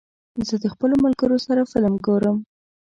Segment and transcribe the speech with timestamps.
[0.47, 2.37] زه د خپلو ملګرو سره فلم ګورم.